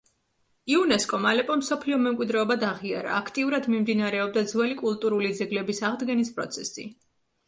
იუნესკომ 0.75 1.25
ალეპო 1.31 1.57
მსოფლიო 1.57 1.99
მემკვიდრეობად 2.05 2.65
აღიარა; 2.69 3.11
აქტიურად 3.17 3.67
მიმდინარეობდა 3.73 4.43
ძველი 4.53 4.79
კულტურული 4.79 5.29
ძეგლების 5.41 5.83
აღდგენის 5.91 6.33
პროცესი. 6.39 6.87